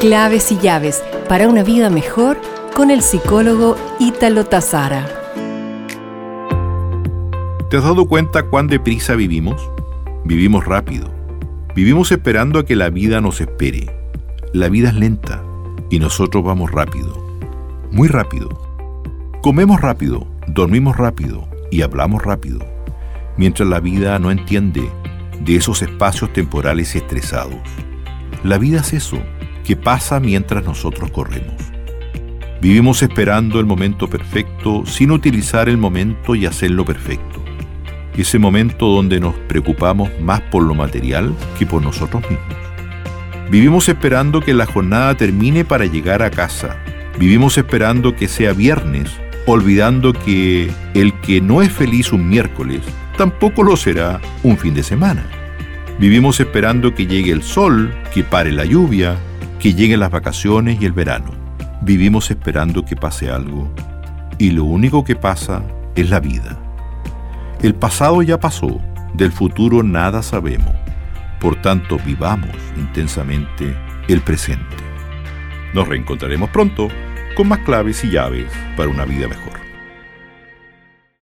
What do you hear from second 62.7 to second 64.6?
que pase algo y